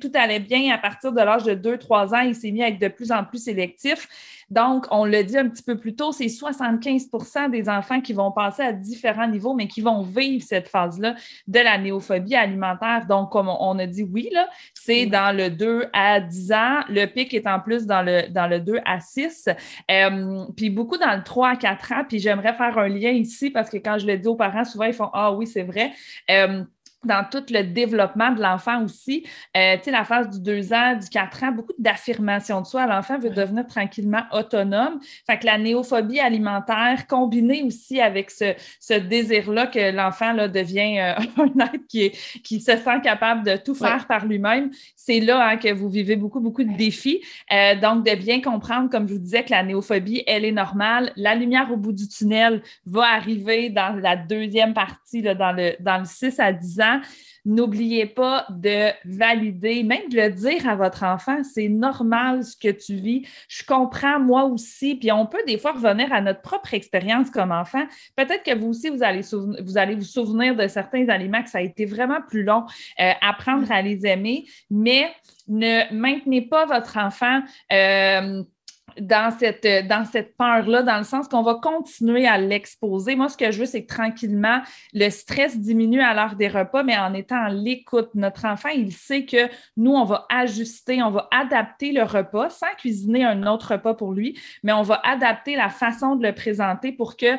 Tout 0.00 0.12
allait 0.14 0.38
bien 0.38 0.72
à 0.72 0.78
partir 0.78 1.12
de 1.12 1.20
l'âge 1.20 1.42
de 1.42 1.54
2-3 1.54 2.14
ans, 2.14 2.20
il 2.20 2.36
s'est 2.36 2.52
mis 2.52 2.62
être 2.62 2.78
de 2.78 2.86
plus 2.86 3.07
en 3.12 3.24
plus 3.24 3.44
sélectif. 3.44 4.08
Donc, 4.50 4.86
on 4.90 5.04
le 5.04 5.22
dit 5.24 5.36
un 5.36 5.48
petit 5.48 5.62
peu 5.62 5.76
plus 5.76 5.94
tôt, 5.94 6.12
c'est 6.12 6.26
75% 6.26 7.50
des 7.50 7.68
enfants 7.68 8.00
qui 8.00 8.14
vont 8.14 8.32
passer 8.32 8.62
à 8.62 8.72
différents 8.72 9.28
niveaux, 9.28 9.54
mais 9.54 9.68
qui 9.68 9.82
vont 9.82 10.02
vivre 10.02 10.42
cette 10.42 10.68
phase-là 10.68 11.14
de 11.46 11.60
la 11.60 11.76
néophobie 11.76 12.34
alimentaire. 12.34 13.04
Donc, 13.06 13.30
comme 13.30 13.48
on 13.48 13.78
a 13.78 13.86
dit 13.86 14.02
oui, 14.02 14.30
là, 14.32 14.48
c'est 14.72 15.06
dans 15.06 15.36
le 15.36 15.50
2 15.50 15.86
à 15.92 16.20
10 16.20 16.52
ans. 16.52 16.80
Le 16.88 17.04
pic 17.06 17.34
est 17.34 17.46
en 17.46 17.60
plus 17.60 17.86
dans 17.86 18.02
le, 18.02 18.28
dans 18.30 18.46
le 18.46 18.60
2 18.60 18.78
à 18.84 19.00
6. 19.00 19.48
Euh, 19.90 20.44
puis 20.56 20.70
beaucoup 20.70 20.96
dans 20.96 21.14
le 21.14 21.22
3 21.22 21.50
à 21.50 21.56
4 21.56 21.92
ans. 21.92 22.04
Puis 22.08 22.18
j'aimerais 22.18 22.54
faire 22.54 22.78
un 22.78 22.88
lien 22.88 23.10
ici 23.10 23.50
parce 23.50 23.68
que 23.68 23.76
quand 23.76 23.98
je 23.98 24.06
le 24.06 24.16
dis 24.16 24.28
aux 24.28 24.36
parents, 24.36 24.64
souvent 24.64 24.84
ils 24.84 24.94
font 24.94 25.10
Ah 25.12 25.32
oui, 25.32 25.46
c'est 25.46 25.62
vrai. 25.62 25.92
Euh, 26.30 26.64
dans 27.04 27.24
tout 27.30 27.44
le 27.50 27.62
développement 27.62 28.32
de 28.32 28.42
l'enfant 28.42 28.82
aussi. 28.82 29.24
Euh, 29.56 29.76
tu 29.76 29.84
sais, 29.84 29.90
la 29.92 30.04
phase 30.04 30.30
du 30.30 30.40
2 30.40 30.72
ans, 30.72 30.96
du 30.96 31.08
4 31.08 31.44
ans, 31.44 31.52
beaucoup 31.52 31.72
d'affirmation 31.78 32.60
de 32.60 32.66
soi. 32.66 32.86
L'enfant 32.86 33.18
veut 33.18 33.30
devenir 33.30 33.66
tranquillement 33.66 34.22
autonome. 34.32 34.98
Fait 35.24 35.38
que 35.38 35.46
la 35.46 35.58
néophobie 35.58 36.18
alimentaire, 36.18 37.06
combinée 37.06 37.62
aussi 37.62 38.00
avec 38.00 38.30
ce, 38.30 38.54
ce 38.80 38.94
désir-là 38.94 39.68
que 39.68 39.92
l'enfant 39.92 40.32
là, 40.32 40.48
devient 40.48 40.98
euh, 40.98 41.14
un 41.38 41.66
être 41.66 41.86
qui, 41.88 42.06
est, 42.06 42.42
qui 42.42 42.60
se 42.60 42.76
sent 42.76 43.00
capable 43.02 43.44
de 43.44 43.56
tout 43.56 43.76
faire 43.76 44.06
par 44.08 44.26
lui-même, 44.26 44.70
c'est 44.96 45.20
là 45.20 45.50
hein, 45.50 45.56
que 45.56 45.72
vous 45.72 45.88
vivez 45.88 46.16
beaucoup, 46.16 46.40
beaucoup 46.40 46.64
de 46.64 46.76
défis. 46.76 47.22
Euh, 47.52 47.76
donc, 47.76 48.04
de 48.04 48.16
bien 48.16 48.40
comprendre, 48.40 48.90
comme 48.90 49.06
je 49.06 49.14
vous 49.14 49.20
disais, 49.20 49.44
que 49.44 49.52
la 49.52 49.62
néophobie, 49.62 50.24
elle 50.26 50.44
est 50.44 50.52
normale. 50.52 51.12
La 51.14 51.36
lumière 51.36 51.70
au 51.70 51.76
bout 51.76 51.92
du 51.92 52.08
tunnel 52.08 52.60
va 52.86 53.04
arriver 53.14 53.70
dans 53.70 53.94
la 53.94 54.16
deuxième 54.16 54.74
partie, 54.74 55.22
là, 55.22 55.34
dans, 55.34 55.52
le, 55.52 55.76
dans 55.78 55.98
le 55.98 56.04
6 56.04 56.40
à 56.40 56.52
10 56.52 56.80
ans 56.80 56.87
N'oubliez 57.44 58.04
pas 58.04 58.46
de 58.50 58.90
valider, 59.06 59.82
même 59.82 60.08
de 60.10 60.16
le 60.16 60.30
dire 60.30 60.68
à 60.68 60.76
votre 60.76 61.02
enfant, 61.04 61.42
c'est 61.42 61.68
normal 61.68 62.44
ce 62.44 62.56
que 62.56 62.70
tu 62.70 62.96
vis. 62.96 63.26
Je 63.48 63.64
comprends 63.64 64.20
moi 64.20 64.44
aussi. 64.44 64.96
Puis 64.96 65.10
on 65.12 65.24
peut 65.24 65.42
des 65.46 65.56
fois 65.56 65.72
revenir 65.72 66.12
à 66.12 66.20
notre 66.20 66.42
propre 66.42 66.74
expérience 66.74 67.30
comme 67.30 67.50
enfant. 67.52 67.86
Peut-être 68.16 68.42
que 68.42 68.54
vous 68.54 68.68
aussi, 68.68 68.90
vous 68.90 69.02
allez, 69.02 69.22
vous 69.94 70.02
souvenir 70.02 70.56
de 70.56 70.66
certains 70.68 71.08
aliments 71.08 71.42
que 71.42 71.48
ça 71.48 71.58
a 71.58 71.62
été 71.62 71.86
vraiment 71.86 72.20
plus 72.20 72.42
long, 72.42 72.66
euh, 73.00 73.12
apprendre 73.22 73.70
à 73.72 73.80
les 73.80 74.04
aimer, 74.04 74.44
mais 74.70 75.10
ne 75.46 75.90
maintenez 75.94 76.42
pas 76.42 76.66
votre 76.66 76.98
enfant. 76.98 77.40
Euh, 77.72 78.42
dans 79.00 79.30
cette, 79.30 79.66
dans 79.86 80.04
cette 80.04 80.36
peur-là, 80.36 80.82
dans 80.82 80.98
le 80.98 81.04
sens 81.04 81.28
qu'on 81.28 81.42
va 81.42 81.54
continuer 81.54 82.26
à 82.26 82.38
l'exposer. 82.38 83.16
Moi, 83.16 83.28
ce 83.28 83.36
que 83.36 83.50
je 83.50 83.60
veux, 83.60 83.66
c'est 83.66 83.84
que 83.84 83.94
tranquillement, 83.94 84.60
le 84.92 85.10
stress 85.10 85.58
diminue 85.58 86.00
à 86.00 86.14
l'heure 86.14 86.36
des 86.36 86.48
repas, 86.48 86.82
mais 86.82 86.96
en 86.96 87.14
étant 87.14 87.42
à 87.42 87.50
l'écoute. 87.50 88.10
Notre 88.14 88.44
enfant, 88.46 88.70
il 88.70 88.92
sait 88.92 89.24
que 89.24 89.48
nous, 89.76 89.92
on 89.92 90.04
va 90.04 90.26
ajuster, 90.30 91.02
on 91.02 91.10
va 91.10 91.28
adapter 91.30 91.92
le 91.92 92.02
repas 92.02 92.50
sans 92.50 92.74
cuisiner 92.76 93.24
un 93.24 93.46
autre 93.46 93.72
repas 93.72 93.94
pour 93.94 94.12
lui, 94.12 94.38
mais 94.62 94.72
on 94.72 94.82
va 94.82 95.00
adapter 95.04 95.56
la 95.56 95.68
façon 95.68 96.16
de 96.16 96.26
le 96.26 96.34
présenter 96.34 96.92
pour 96.92 97.16
qu'il 97.16 97.38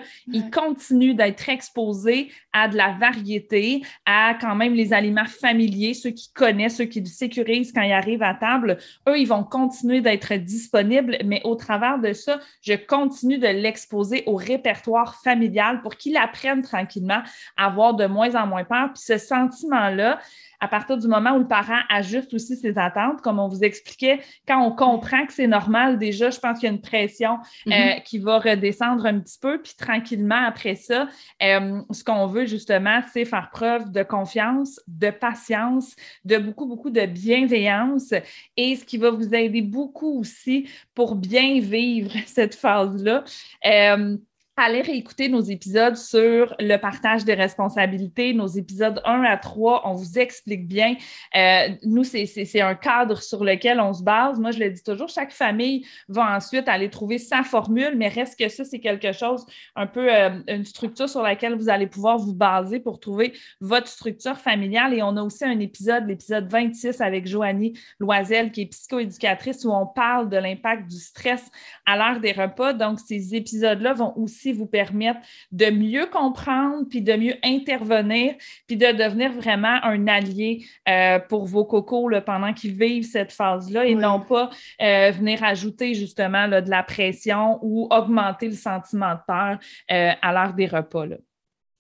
continue 0.52 1.14
d'être 1.14 1.50
exposé 1.50 2.32
à 2.54 2.68
de 2.68 2.78
la 2.78 2.94
variété, 2.94 3.84
à 4.06 4.36
quand 4.40 4.56
même 4.56 4.74
les 4.74 4.94
aliments 4.94 5.26
familiers, 5.26 5.94
ceux 5.94 6.12
qui 6.12 6.32
connaissent, 6.34 6.78
ceux 6.78 6.86
qui 6.86 7.00
le 7.00 7.06
sécurisent 7.06 7.72
quand 7.72 7.82
ils 7.82 7.92
arrivent 7.92 8.24
à 8.24 8.34
table. 8.34 8.78
Eux, 9.08 9.20
ils 9.20 9.28
vont 9.28 9.44
continuer 9.44 10.02
d'être 10.02 10.34
disponibles, 10.36 11.18
mais 11.26 11.42
au 11.50 11.56
travers 11.56 12.00
de 12.00 12.14
ça, 12.14 12.40
je 12.62 12.74
continue 12.74 13.38
de 13.38 13.48
l'exposer 13.48 14.24
au 14.26 14.36
répertoire 14.36 15.16
familial 15.16 15.82
pour 15.82 15.96
qu'il 15.96 16.18
apprenne 16.18 16.62
tranquillement 16.62 17.22
à 17.58 17.66
avoir 17.66 17.94
de 17.94 18.06
moins 18.06 18.36
en 18.36 18.48
moins 18.48 18.64
peur. 18.64 18.92
Puis 18.94 19.04
ce 19.04 19.18
sentiment-là, 19.18 20.20
à 20.60 20.68
partir 20.68 20.98
du 20.98 21.08
moment 21.08 21.32
où 21.32 21.40
le 21.40 21.48
parent 21.48 21.80
ajuste 21.90 22.34
aussi 22.34 22.56
ses 22.56 22.78
attentes, 22.78 23.22
comme 23.22 23.40
on 23.40 23.48
vous 23.48 23.64
expliquait, 23.64 24.20
quand 24.48 24.62
on 24.62 24.72
comprend 24.72 25.26
que 25.26 25.34
c'est 25.34 25.48
normal, 25.48 25.98
déjà, 25.98 26.30
je 26.30 26.40
pense 26.40 26.60
qu'il 26.60 26.68
y 26.68 26.72
a 26.72 26.76
une 26.76 26.82
pression 26.82 27.38
euh, 27.68 27.72
mm-hmm. 27.72 28.04
qui 28.04 28.20
va 28.20 28.40
redescendre 28.40 29.06
un 29.06 29.20
petit 29.20 29.40
peu, 29.40 29.62
puis 29.62 29.74
tranquillement 29.78 30.44
après 30.46 30.76
ça, 30.76 31.08
euh, 31.42 31.82
ce 31.92 32.04
qu'on 32.04 32.28
veut 32.28 32.46
justement, 32.46 33.02
c'est 33.14 33.26
faire 33.26 33.50
preuve 33.52 33.92
de 33.92 34.04
confiance, 34.04 34.80
de 34.88 35.10
patience, 35.10 35.96
de 36.26 36.38
beaucoup, 36.38 36.66
beaucoup 36.66 36.90
de 36.90 37.06
bienveillance, 37.06 38.14
et 38.58 38.76
ce 38.76 38.86
qui 38.86 38.98
va 38.98 39.12
vous 39.12 39.34
aider 39.34 39.62
beaucoup 39.62 40.20
aussi 40.20 40.70
pour 40.94 41.16
bien 41.16 41.60
vivre 41.60 42.12
cette 42.26 42.56
phase-là. 42.56 43.24
Euh, 43.66 44.18
allez 44.60 44.82
réécouter 44.82 45.30
nos 45.30 45.42
épisodes 45.42 45.96
sur 45.96 46.56
le 46.60 46.78
partage 46.78 47.26
des 47.26 47.34
responsabilités, 47.34 48.34
nos 48.34 48.48
épisodes 48.48 49.02
1 49.06 49.24
à 49.24 49.38
3, 49.38 49.84
on 49.86 49.94
vous 49.94 50.20
explique 50.20 50.68
bien. 50.68 50.96
Euh, 51.36 51.70
nous, 51.84 52.04
c'est 52.04 52.62
un 52.62 52.76
cadre 52.76 53.22
sur 53.22 53.44
lequel 53.44 53.80
on 53.80 53.94
se 53.94 54.04
base. 54.04 54.40
Moi, 54.40 54.52
je 54.52 54.60
le 54.60 54.70
dis 54.70 54.84
toujours, 54.84 55.08
chaque 55.08 55.32
famille 55.32 55.86
va 56.08 56.36
ensuite 56.36 56.68
aller 56.68 56.90
trouver 56.90 57.18
sa 57.18 57.44
formule, 57.44 57.94
mais 57.96 58.10
reste 58.10 58.38
que 58.38 58.50
ça, 58.50 58.66
c'est 58.66 58.80
quelque 58.80 59.12
chose, 59.12 59.46
un 59.76 59.88
peu 59.88 60.14
euh, 60.14 60.42
une 60.48 60.66
structure 60.66 61.08
sur 61.08 61.22
laquelle 61.22 61.56
vous 61.56 61.70
allez 61.70 61.88
pouvoir 61.88 62.18
vous 62.18 62.36
baser 62.36 62.80
pour 62.80 63.00
trouver 63.00 63.34
votre 63.62 63.88
structure 63.88 64.38
familiale. 64.38 64.94
Et 64.94 65.02
on 65.02 65.16
a 65.16 65.24
aussi 65.24 65.46
un 65.46 65.60
épisode, 65.60 66.08
l'épisode 66.08 66.52
26 66.52 67.02
avec 67.02 67.28
Joanie 67.28 67.74
Loisel, 68.00 68.52
qui 68.52 68.62
est 68.62 68.66
psychoéducatrice, 68.66 69.64
où 69.66 69.72
on 69.72 69.86
parle 69.86 70.30
de 70.30 70.38
l'impact 70.38 70.90
du 70.90 70.98
stress 70.98 71.44
à 71.86 71.96
l'heure 71.98 72.20
des 72.20 72.32
repas. 72.32 72.74
Donc, 72.74 73.00
ces 73.00 73.36
épisodes-là 73.36 73.94
vont 73.94 74.14
aussi 74.18 74.49
vous 74.54 74.66
permettre 74.66 75.20
de 75.52 75.70
mieux 75.70 76.06
comprendre, 76.06 76.86
puis 76.90 77.02
de 77.02 77.14
mieux 77.14 77.36
intervenir, 77.44 78.36
puis 78.68 78.78
de 78.78 78.92
devenir 78.92 79.32
vraiment 79.32 79.80
un 79.84 80.08
allié 80.08 80.66
euh, 80.88 81.20
pour 81.20 81.46
vos 81.46 81.66
cocos 81.66 82.10
pendant 82.26 82.54
qu'ils 82.54 82.74
vivent 82.74 83.04
cette 83.04 83.32
phase-là 83.32 83.86
et 83.86 83.96
non 83.96 84.20
pas 84.20 84.50
euh, 84.82 85.12
venir 85.12 85.44
ajouter 85.44 85.94
justement 85.94 86.48
de 86.48 86.70
la 86.70 86.84
pression 86.84 87.60
ou 87.62 87.88
augmenter 87.92 88.48
le 88.48 88.56
sentiment 88.56 89.14
de 89.14 89.20
peur 89.28 89.60
euh, 89.92 90.12
à 90.22 90.34
l'heure 90.34 90.54
des 90.54 90.68
repas. 90.68 91.06
Là. 91.06 91.16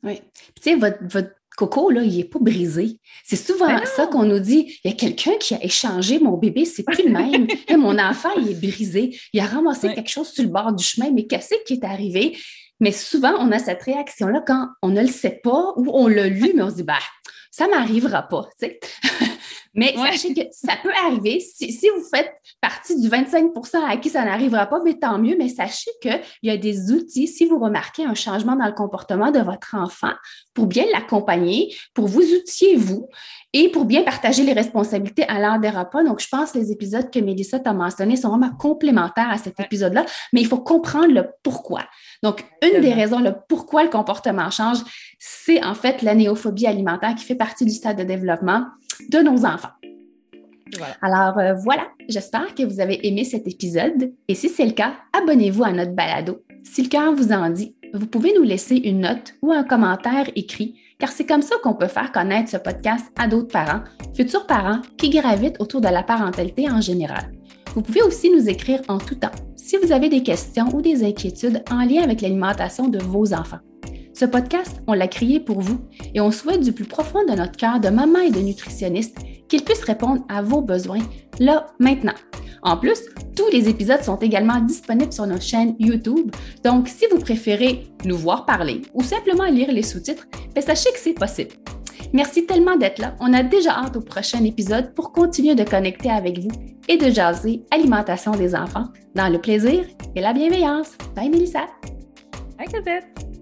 Oui. 0.03 0.21
tu 0.55 0.61
sais, 0.61 0.75
votre, 0.75 1.33
coco, 1.59 1.89
là, 1.89 2.03
il 2.03 2.15
n'est 2.15 2.23
pas 2.23 2.39
brisé. 2.39 2.99
C'est 3.25 3.35
souvent 3.35 3.67
ben 3.67 3.83
ça 3.85 4.07
qu'on 4.07 4.23
nous 4.23 4.39
dit. 4.39 4.79
Il 4.83 4.91
y 4.91 4.93
a 4.93 4.95
quelqu'un 4.95 5.33
qui 5.39 5.53
a 5.53 5.63
échangé 5.63 6.19
mon 6.19 6.37
bébé, 6.37 6.63
c'est 6.63 6.83
plus 6.83 7.03
le 7.03 7.11
même. 7.11 7.47
mon 7.77 7.99
enfant, 7.99 8.29
il 8.37 8.51
est 8.51 8.53
brisé. 8.53 9.19
Il 9.33 9.41
a 9.41 9.45
ramassé 9.45 9.93
quelque 9.93 10.09
chose 10.09 10.29
sur 10.29 10.43
le 10.43 10.49
bord 10.49 10.71
du 10.71 10.83
chemin, 10.83 11.11
mais 11.11 11.27
qu'est-ce 11.27 11.55
qui 11.65 11.73
est 11.73 11.83
arrivé? 11.83 12.37
Mais 12.79 12.93
souvent, 12.93 13.33
on 13.39 13.51
a 13.51 13.59
cette 13.59 13.83
réaction-là 13.83 14.41
quand 14.47 14.69
on 14.81 14.87
ne 14.87 15.01
le 15.01 15.07
sait 15.07 15.41
pas 15.43 15.73
ou 15.75 15.91
on 15.93 16.07
l'a 16.07 16.29
lu, 16.29 16.53
mais 16.55 16.63
on 16.63 16.69
se 16.69 16.75
dit, 16.75 16.83
bah, 16.83 16.99
ça 17.51 17.65
ne 17.65 17.71
m'arrivera 17.71 18.23
pas. 18.23 18.47
Mais 19.73 19.93
sachez 19.95 20.33
que 20.33 20.41
ça 20.51 20.73
peut 20.81 20.91
arriver. 21.05 21.39
Si, 21.39 21.87
vous 21.95 22.03
faites 22.13 22.31
partie 22.61 22.99
du 22.99 23.07
25% 23.07 23.77
à 23.87 23.97
qui 23.97 24.09
ça 24.09 24.25
n'arrivera 24.25 24.65
pas, 24.65 24.79
mais 24.83 24.95
tant 24.95 25.19
mieux. 25.19 25.35
Mais 25.37 25.49
sachez 25.49 25.91
qu'il 26.01 26.21
y 26.43 26.49
a 26.49 26.57
des 26.57 26.91
outils, 26.91 27.27
si 27.27 27.45
vous 27.45 27.59
remarquez 27.59 28.05
un 28.05 28.15
changement 28.15 28.55
dans 28.55 28.65
le 28.65 28.73
comportement 28.73 29.31
de 29.31 29.39
votre 29.39 29.75
enfant, 29.75 30.13
pour 30.53 30.65
bien 30.65 30.85
l'accompagner, 30.91 31.75
pour 31.93 32.07
vous 32.07 32.21
outiller, 32.21 32.75
vous, 32.75 33.07
et 33.53 33.69
pour 33.69 33.85
bien 33.85 34.03
partager 34.03 34.43
les 34.43 34.53
responsabilités 34.53 35.23
à 35.23 35.39
l'heure 35.39 35.59
des 35.59 35.69
repas. 35.69 36.03
Donc, 36.03 36.19
je 36.19 36.27
pense 36.29 36.51
que 36.51 36.59
les 36.59 36.71
épisodes 36.71 37.09
que 37.09 37.19
Mélissa 37.19 37.59
t'a 37.59 37.73
mentionnés 37.73 38.15
sont 38.15 38.29
vraiment 38.29 38.51
complémentaires 38.51 39.29
à 39.29 39.37
cet 39.37 39.59
épisode-là, 39.59 40.05
mais 40.33 40.41
il 40.41 40.47
faut 40.47 40.59
comprendre 40.59 41.13
le 41.13 41.27
pourquoi. 41.43 41.81
Donc, 42.21 42.45
une 42.61 42.81
des 42.81 42.93
raisons, 42.93 43.19
le 43.19 43.33
pourquoi 43.47 43.83
le 43.83 43.89
comportement 43.89 44.51
change, 44.51 44.77
c'est 45.17 45.63
en 45.63 45.73
fait 45.73 46.01
la 46.01 46.15
néophobie 46.15 46.67
alimentaire 46.67 47.15
qui 47.15 47.25
fait 47.25 47.35
partie 47.35 47.65
du 47.65 47.71
stade 47.71 47.97
de 47.97 48.03
développement 48.03 48.65
de 49.09 49.19
nos 49.19 49.45
enfants. 49.45 49.69
Alors 51.01 51.37
euh, 51.39 51.53
voilà, 51.63 51.87
j'espère 52.07 52.53
que 52.53 52.63
vous 52.63 52.79
avez 52.79 53.05
aimé 53.07 53.23
cet 53.23 53.47
épisode 53.47 54.13
et 54.27 54.35
si 54.35 54.49
c'est 54.49 54.65
le 54.65 54.71
cas, 54.71 54.93
abonnez-vous 55.13 55.63
à 55.63 55.71
notre 55.71 55.93
balado. 55.93 56.43
Si 56.63 56.83
le 56.83 56.89
cœur 56.89 57.13
vous 57.13 57.31
en 57.31 57.49
dit, 57.49 57.75
vous 57.93 58.05
pouvez 58.05 58.33
nous 58.37 58.43
laisser 58.43 58.75
une 58.75 58.99
note 58.99 59.33
ou 59.41 59.51
un 59.51 59.63
commentaire 59.63 60.29
écrit 60.35 60.75
car 60.99 61.09
c'est 61.09 61.25
comme 61.25 61.41
ça 61.41 61.55
qu'on 61.63 61.73
peut 61.73 61.87
faire 61.87 62.11
connaître 62.11 62.49
ce 62.49 62.57
podcast 62.57 63.05
à 63.17 63.27
d'autres 63.27 63.51
parents, 63.51 63.83
futurs 64.15 64.45
parents 64.45 64.81
qui 64.97 65.09
gravitent 65.09 65.59
autour 65.59 65.81
de 65.81 65.87
la 65.87 66.03
parentalité 66.03 66.69
en 66.69 66.81
général. 66.81 67.31
Vous 67.73 67.81
pouvez 67.81 68.01
aussi 68.01 68.29
nous 68.29 68.49
écrire 68.49 68.81
en 68.87 68.97
tout 68.97 69.15
temps 69.15 69.31
si 69.55 69.77
vous 69.77 69.91
avez 69.91 70.09
des 70.09 70.23
questions 70.23 70.67
ou 70.73 70.81
des 70.81 71.03
inquiétudes 71.03 71.63
en 71.71 71.85
lien 71.85 72.03
avec 72.03 72.21
l'alimentation 72.21 72.87
de 72.87 72.99
vos 72.99 73.33
enfants. 73.33 73.59
Ce 74.19 74.25
podcast, 74.25 74.81
on 74.85 74.91
l'a 74.91 75.07
créé 75.07 75.39
pour 75.39 75.61
vous 75.61 75.79
et 76.13 76.19
on 76.19 76.29
souhaite 76.29 76.59
du 76.59 76.73
plus 76.73 76.83
profond 76.83 77.23
de 77.25 77.31
notre 77.31 77.55
cœur 77.55 77.79
de 77.79 77.87
maman 77.87 78.19
et 78.19 78.31
de 78.31 78.41
nutritionniste 78.41 79.17
qu'il 79.47 79.63
puisse 79.63 79.81
répondre 79.81 80.25
à 80.27 80.41
vos 80.41 80.61
besoins 80.61 80.99
là, 81.39 81.67
maintenant. 81.79 82.15
En 82.61 82.75
plus, 82.75 82.99
tous 83.33 83.49
les 83.53 83.69
épisodes 83.69 84.03
sont 84.03 84.17
également 84.17 84.59
disponibles 84.59 85.13
sur 85.13 85.25
nos 85.25 85.39
chaînes 85.39 85.73
YouTube. 85.79 86.35
Donc, 86.65 86.89
si 86.89 87.05
vous 87.09 87.19
préférez 87.19 87.85
nous 88.03 88.17
voir 88.17 88.45
parler 88.45 88.81
ou 88.93 89.03
simplement 89.03 89.45
lire 89.45 89.71
les 89.71 89.83
sous-titres, 89.83 90.27
ben, 90.53 90.61
sachez 90.61 90.91
que 90.91 90.99
c'est 90.99 91.13
possible. 91.13 91.51
Merci 92.11 92.45
tellement 92.45 92.75
d'être 92.75 92.99
là. 92.99 93.15
On 93.21 93.33
a 93.33 93.41
déjà 93.41 93.71
hâte 93.71 93.95
au 93.95 94.01
prochain 94.01 94.43
épisode 94.43 94.93
pour 94.95 95.13
continuer 95.13 95.55
de 95.55 95.63
connecter 95.63 96.11
avec 96.11 96.39
vous 96.39 96.51
et 96.89 96.97
de 96.97 97.09
jaser 97.09 97.63
alimentation 97.71 98.31
des 98.31 98.53
enfants 98.53 98.89
dans 99.15 99.29
le 99.29 99.39
plaisir 99.39 99.85
et 100.13 100.19
la 100.19 100.33
bienveillance. 100.33 100.97
Bye 101.15 101.29
Mélissa. 101.29 101.67
Bye 102.57 102.67
Cosette. 102.67 103.38